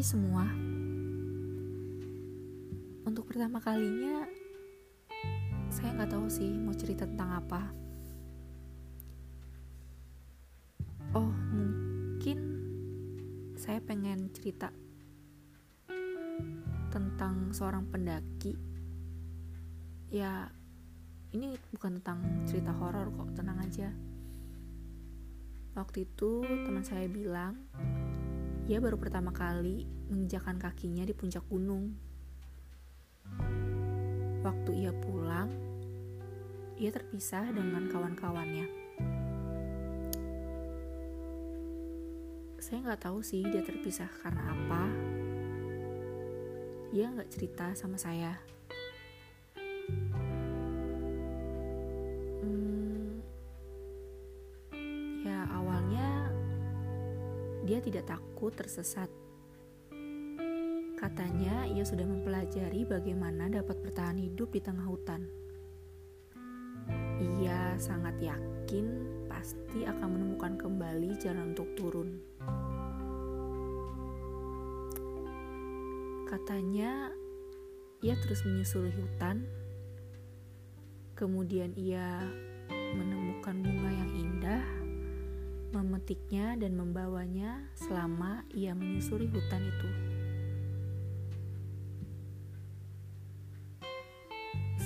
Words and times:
semua. 0.00 0.48
Untuk 3.06 3.28
pertama 3.28 3.62
kalinya, 3.62 4.26
saya 5.70 5.92
nggak 5.96 6.10
tahu 6.10 6.26
sih 6.26 6.50
mau 6.56 6.74
cerita 6.74 7.04
tentang 7.04 7.30
apa. 7.36 7.62
Oh, 11.16 11.32
mungkin 11.52 12.38
saya 13.56 13.80
pengen 13.80 14.32
cerita 14.32 14.68
tentang 16.92 17.52
seorang 17.52 17.88
pendaki. 17.88 18.56
Ya, 20.08 20.48
ini 21.36 21.56
bukan 21.72 22.00
tentang 22.00 22.24
cerita 22.48 22.72
horor 22.72 23.12
kok, 23.12 23.36
tenang 23.36 23.60
aja. 23.60 23.92
Waktu 25.76 26.08
itu 26.08 26.40
teman 26.40 26.80
saya 26.80 27.04
bilang, 27.04 27.68
ia 28.66 28.82
baru 28.82 28.98
pertama 28.98 29.30
kali 29.30 29.86
menginjakan 30.10 30.58
kakinya 30.58 31.06
di 31.06 31.14
puncak 31.14 31.46
gunung. 31.46 31.94
Waktu 34.42 34.70
ia 34.82 34.90
pulang, 34.90 35.50
ia 36.74 36.90
terpisah 36.90 37.46
dengan 37.54 37.86
kawan-kawannya. 37.86 38.66
Saya 42.58 42.82
nggak 42.82 43.06
tahu 43.06 43.22
sih 43.22 43.46
dia 43.46 43.62
terpisah 43.62 44.10
karena 44.26 44.42
apa. 44.50 44.82
Dia 46.90 47.06
nggak 47.14 47.30
cerita 47.30 47.70
sama 47.78 47.94
saya. 47.94 48.34
Dia 57.66 57.82
tidak 57.82 58.06
takut 58.06 58.54
tersesat. 58.54 59.10
Katanya 60.94 61.66
ia 61.66 61.82
sudah 61.82 62.06
mempelajari 62.06 62.86
bagaimana 62.86 63.50
dapat 63.50 63.82
bertahan 63.82 64.22
hidup 64.22 64.54
di 64.54 64.62
tengah 64.62 64.86
hutan. 64.86 65.26
Ia 67.18 67.74
sangat 67.74 68.22
yakin 68.22 68.86
pasti 69.26 69.82
akan 69.82 70.08
menemukan 70.14 70.54
kembali 70.54 71.18
jalan 71.18 71.58
untuk 71.58 71.66
turun. 71.74 72.22
Katanya 76.30 77.10
ia 77.98 78.14
terus 78.22 78.46
menyusuri 78.46 78.94
hutan. 78.94 79.42
Kemudian 81.18 81.74
ia 81.74 82.22
menemukan 82.70 83.58
bunga 83.58 83.90
yang 83.90 84.10
indah 84.14 84.75
memetiknya 85.76 86.56
dan 86.56 86.72
membawanya 86.72 87.60
selama 87.76 88.40
ia 88.56 88.72
menyusuri 88.72 89.28
hutan 89.28 89.60
itu. 89.60 89.90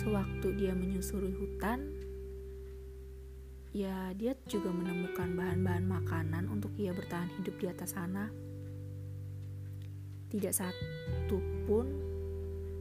Sewaktu 0.00 0.56
dia 0.56 0.72
menyusuri 0.72 1.28
hutan, 1.36 1.92
ya 3.76 4.16
dia 4.16 4.32
juga 4.48 4.72
menemukan 4.72 5.36
bahan-bahan 5.36 5.84
makanan 5.84 6.44
untuk 6.48 6.72
ia 6.80 6.96
bertahan 6.96 7.28
hidup 7.36 7.60
di 7.60 7.66
atas 7.68 7.92
sana. 7.92 8.32
Tidak 10.32 10.54
satu 10.56 11.36
pun 11.68 11.86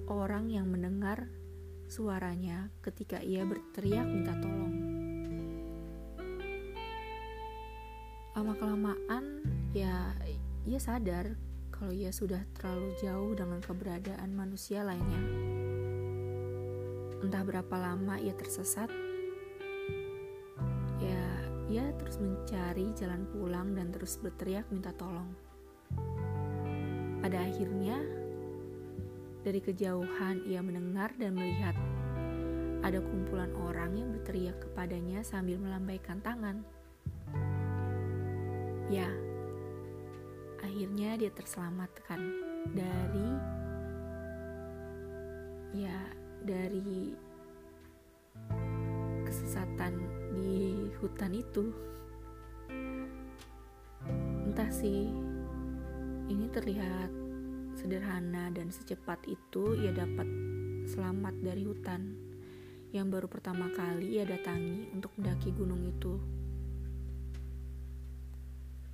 orang 0.07 0.47
yang 0.47 0.71
mendengar 0.71 1.27
suaranya 1.91 2.71
ketika 2.79 3.19
ia 3.19 3.43
berteriak 3.43 4.07
minta 4.07 4.35
tolong. 4.39 4.86
Lama 8.37 8.53
kelamaan 8.53 9.41
ya 9.73 10.13
ia 10.69 10.77
sadar 10.77 11.33
kalau 11.73 11.89
ia 11.89 12.13
sudah 12.13 12.37
terlalu 12.53 12.93
jauh 13.01 13.33
dengan 13.33 13.57
keberadaan 13.65 14.29
manusia 14.29 14.85
lainnya. 14.85 15.25
Entah 17.17 17.41
berapa 17.41 17.73
lama 17.73 18.21
ia 18.21 18.37
tersesat, 18.37 18.93
ya 21.01 21.25
ia 21.65 21.89
terus 21.97 22.21
mencari 22.21 22.93
jalan 22.93 23.25
pulang 23.33 23.73
dan 23.73 23.89
terus 23.89 24.21
berteriak 24.21 24.69
minta 24.69 24.93
tolong. 24.93 25.33
Pada 27.25 27.41
akhirnya, 27.41 27.97
dari 29.41 29.65
kejauhan 29.65 30.45
ia 30.45 30.61
mendengar 30.61 31.09
dan 31.17 31.33
melihat 31.33 31.73
ada 32.85 33.01
kumpulan 33.01 33.49
orang 33.65 33.97
yang 33.97 34.13
berteriak 34.13 34.61
kepadanya 34.61 35.25
sambil 35.25 35.57
melambaikan 35.57 36.21
tangan. 36.21 36.76
Ya, 38.87 39.11
akhirnya 40.63 41.19
dia 41.19 41.31
terselamatkan 41.35 42.21
dari 42.71 43.29
ya 45.75 45.99
dari 46.47 47.11
kesesatan 49.27 49.91
di 50.31 50.87
hutan 51.03 51.35
itu. 51.35 51.67
Entah 54.47 54.71
sih, 54.71 55.11
ini 56.31 56.47
terlihat 56.47 57.11
sederhana 57.75 58.47
dan 58.55 58.71
secepat 58.71 59.19
itu 59.27 59.75
ia 59.83 59.91
dapat 59.91 60.25
selamat 60.87 61.35
dari 61.43 61.67
hutan 61.67 62.15
yang 62.95 63.11
baru 63.11 63.27
pertama 63.27 63.67
kali 63.75 64.15
ia 64.15 64.23
datangi 64.23 64.95
untuk 64.95 65.11
mendaki 65.19 65.51
gunung 65.51 65.83
itu. 65.83 66.15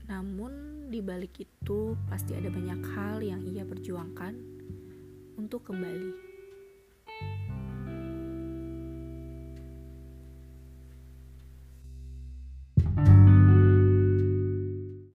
Namun 0.08 0.86
di 0.92 1.00
balik 1.00 1.40
itu 1.40 1.96
pasti 2.12 2.36
ada 2.36 2.52
banyak 2.52 2.82
hal 2.96 3.24
yang 3.24 3.42
ia 3.48 3.64
perjuangkan 3.64 4.36
untuk 5.40 5.68
kembali. 5.68 6.33